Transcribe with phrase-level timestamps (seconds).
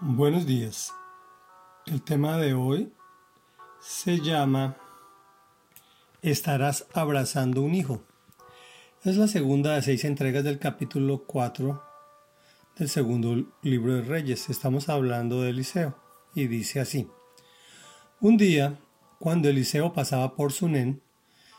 [0.00, 0.94] Buenos días.
[1.84, 2.92] El tema de hoy
[3.80, 4.76] se llama
[6.22, 8.04] Estarás abrazando un hijo.
[9.02, 11.82] Es la segunda de seis entregas del capítulo 4
[12.78, 14.48] del segundo libro de Reyes.
[14.50, 15.98] Estamos hablando de Eliseo
[16.32, 17.08] y dice así.
[18.20, 18.78] Un día,
[19.18, 21.02] cuando Eliseo pasaba por Sunén,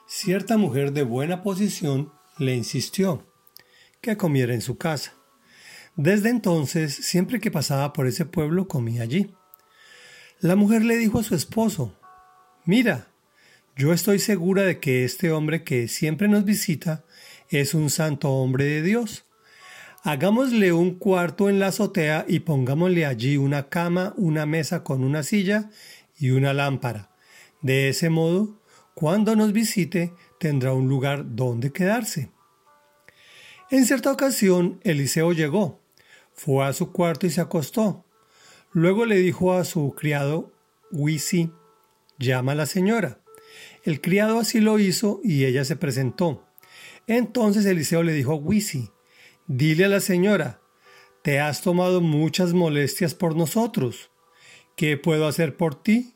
[0.08, 3.28] cierta mujer de buena posición le insistió
[4.00, 5.19] que comiera en su casa.
[5.96, 9.34] Desde entonces, siempre que pasaba por ese pueblo, comía allí.
[10.40, 11.94] La mujer le dijo a su esposo,
[12.66, 13.08] Mira,
[13.76, 17.04] yo estoy segura de que este hombre que siempre nos visita
[17.50, 19.26] es un santo hombre de Dios.
[20.04, 25.24] Hagámosle un cuarto en la azotea y pongámosle allí una cama, una mesa con una
[25.24, 25.70] silla
[26.18, 27.10] y una lámpara.
[27.62, 28.62] De ese modo,
[28.94, 32.32] cuando nos visite, tendrá un lugar donde quedarse.
[33.72, 35.79] En cierta ocasión, Eliseo llegó
[36.40, 38.06] fue a su cuarto y se acostó.
[38.72, 40.54] Luego le dijo a su criado,
[40.90, 41.52] Wisi,
[42.18, 43.20] llama a la señora.
[43.84, 46.48] El criado así lo hizo y ella se presentó.
[47.08, 48.90] Entonces Eliseo le dijo a Wisi,
[49.48, 50.62] dile a la señora,
[51.24, 54.10] te has tomado muchas molestias por nosotros.
[54.78, 56.14] ¿Qué puedo hacer por ti?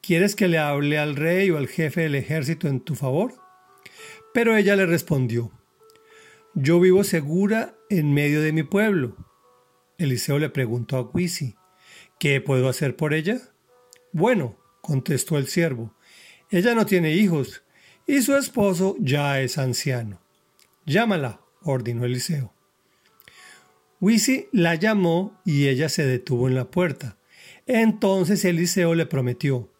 [0.00, 3.34] ¿Quieres que le hable al rey o al jefe del ejército en tu favor?
[4.32, 5.52] Pero ella le respondió,
[6.54, 9.14] Yo vivo segura en medio de mi pueblo
[10.02, 11.54] Eliseo le preguntó a Guisi,
[12.18, 13.40] ¿qué puedo hacer por ella?
[14.12, 15.94] Bueno, contestó el siervo,
[16.50, 17.62] ella no tiene hijos
[18.06, 20.20] y su esposo ya es anciano.
[20.84, 22.52] Llámala, ordenó Eliseo.
[24.00, 27.16] Wisi la llamó y ella se detuvo en la puerta.
[27.66, 29.72] Entonces Eliseo le prometió,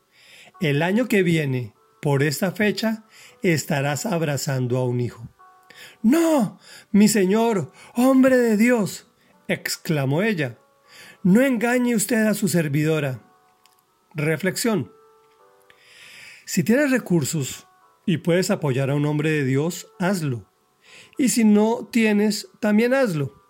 [0.60, 3.04] el año que viene, por esta fecha,
[3.42, 5.28] estarás abrazando a un hijo.
[6.02, 6.58] No,
[6.92, 9.08] mi señor, hombre de Dios,
[9.52, 10.58] exclamó ella.
[11.22, 13.20] No engañe usted a su servidora.
[14.14, 14.92] Reflexión.
[16.44, 17.66] Si tienes recursos
[18.04, 20.50] y puedes apoyar a un hombre de Dios, hazlo.
[21.16, 23.40] Y si no tienes, también hazlo.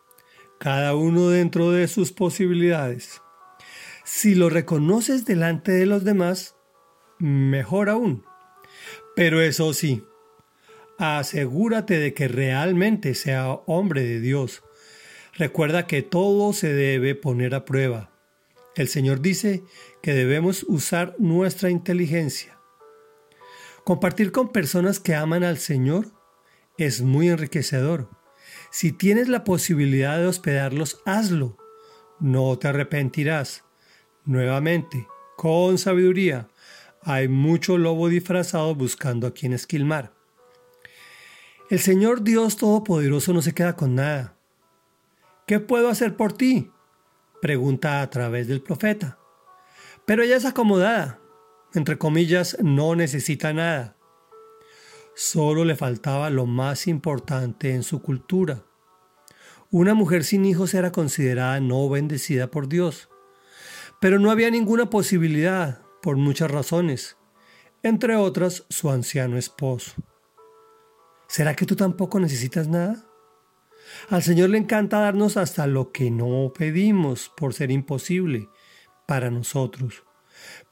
[0.60, 3.22] Cada uno dentro de sus posibilidades.
[4.04, 6.54] Si lo reconoces delante de los demás,
[7.18, 8.24] mejor aún.
[9.16, 10.04] Pero eso sí,
[10.98, 14.62] asegúrate de que realmente sea hombre de Dios
[15.34, 18.10] Recuerda que todo se debe poner a prueba.
[18.74, 19.62] El Señor dice
[20.02, 22.58] que debemos usar nuestra inteligencia.
[23.84, 26.12] Compartir con personas que aman al Señor
[26.76, 28.10] es muy enriquecedor.
[28.70, 31.56] Si tienes la posibilidad de hospedarlos, hazlo.
[32.20, 33.64] No te arrepentirás.
[34.24, 36.48] Nuevamente, con sabiduría,
[37.02, 40.12] hay mucho lobo disfrazado buscando a quien esquilmar.
[41.70, 44.36] El Señor Dios Todopoderoso no se queda con nada.
[45.46, 46.70] ¿Qué puedo hacer por ti?
[47.40, 49.18] pregunta a través del profeta.
[50.06, 51.20] Pero ella es acomodada,
[51.74, 53.96] entre comillas, no necesita nada.
[55.14, 58.64] Solo le faltaba lo más importante en su cultura.
[59.70, 63.08] Una mujer sin hijos era considerada no bendecida por Dios.
[64.00, 67.16] Pero no había ninguna posibilidad, por muchas razones,
[67.82, 69.92] entre otras su anciano esposo.
[71.28, 73.06] ¿Será que tú tampoco necesitas nada?
[74.08, 78.48] Al Señor le encanta darnos hasta lo que no pedimos por ser imposible
[79.06, 80.04] para nosotros.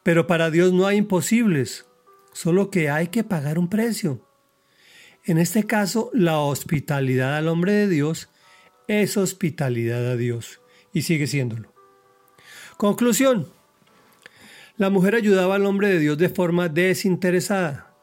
[0.03, 1.87] Pero para Dios no hay imposibles,
[2.33, 4.27] solo que hay que pagar un precio.
[5.25, 8.31] En este caso, la hospitalidad al hombre de Dios
[8.89, 10.61] es hospitalidad a Dios
[10.93, 11.73] y sigue siéndolo.
[12.77, 13.49] Conclusión.
[14.77, 17.95] La mujer ayudaba al hombre de Dios de forma desinteresada.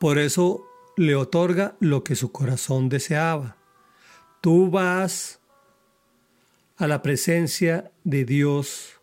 [0.00, 0.66] Por eso
[0.96, 3.55] le otorga lo que su corazón deseaba.
[4.40, 5.40] Tú vas
[6.76, 9.00] a la presencia de Dios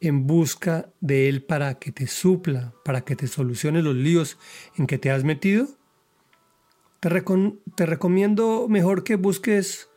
[0.00, 4.38] en busca de Él para que te supla, para que te solucione los líos
[4.76, 5.68] en que te has metido.
[7.00, 9.88] Te, recomiendo mejor que busques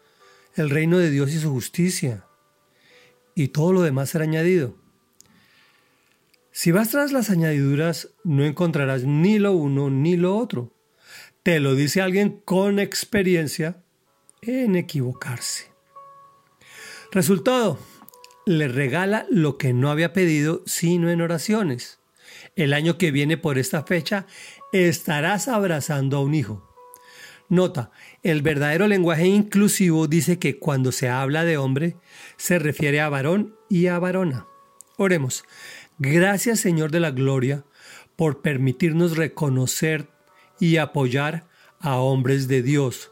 [0.56, 2.26] el reino de Dios y su justicia
[3.36, 4.76] y todo lo demás será añadido.
[6.52, 10.76] Si vas tras las añadiduras, no encontrarás ni lo uno ni lo otro.
[11.44, 13.84] Te lo dice alguien con experiencia
[14.44, 15.72] en equivocarse.
[17.12, 17.78] Resultado,
[18.48, 22.00] le regala lo que no había pedido sino en oraciones.
[22.56, 24.26] El año que viene por esta fecha
[24.74, 26.68] estarás abrazando a un hijo.
[27.50, 27.92] Nota,
[28.24, 31.98] el verdadero lenguaje inclusivo dice que cuando se habla de hombre
[32.38, 34.48] se refiere a varón y a varona.
[34.98, 35.44] Oremos.
[36.00, 37.64] Gracias Señor de la Gloria
[38.16, 40.08] por permitirnos reconocer
[40.60, 41.48] y apoyar
[41.80, 43.11] a hombres de Dios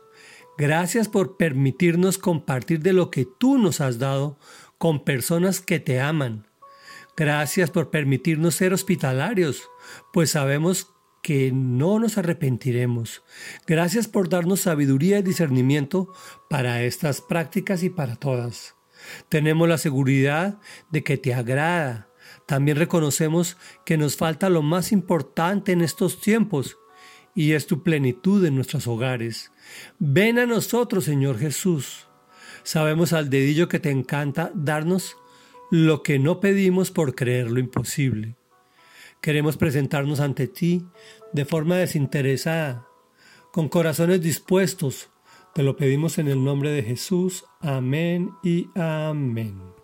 [0.59, 4.37] Gracias por permitirnos compartir de lo que tú nos has dado
[4.77, 6.47] con personas que te aman.
[7.15, 9.69] Gracias por permitirnos ser hospitalarios,
[10.11, 10.91] pues sabemos
[11.23, 13.23] que no nos arrepentiremos.
[13.67, 16.11] Gracias por darnos sabiduría y discernimiento
[16.49, 18.75] para estas prácticas y para todas.
[19.29, 20.59] Tenemos la seguridad
[20.91, 22.09] de que te agrada.
[22.45, 26.77] También reconocemos que nos falta lo más importante en estos tiempos,
[27.39, 29.53] y es tu plenitud en nuestros hogares.
[29.97, 32.09] Ven a nosotros, Señor Jesús.
[32.63, 35.15] Sabemos al dedillo que te encanta darnos
[35.71, 38.35] lo que no pedimos por creer lo imposible.
[39.21, 40.85] Queremos presentarnos ante ti
[41.31, 42.85] de forma desinteresada,
[43.53, 45.09] con corazones dispuestos.
[45.55, 47.45] Te lo pedimos en el nombre de Jesús.
[47.61, 49.78] Amén y amén.